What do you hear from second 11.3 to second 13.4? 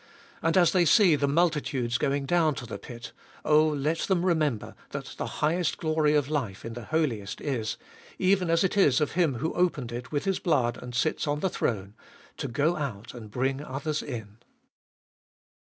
the throne, to go out and